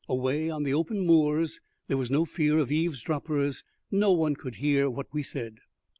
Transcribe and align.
Away 0.09 0.49
on 0.49 0.63
the 0.63 0.73
open 0.73 1.01
moors 1.05 1.61
there 1.87 1.95
was 1.95 2.09
no 2.09 2.25
fear 2.25 2.57
of 2.57 2.71
eavesdroppers; 2.71 3.63
no 3.91 4.11
one 4.11 4.33
could 4.35 4.55
hear 4.55 4.89
what 4.89 5.13
we 5.13 5.21
said. 5.21 5.59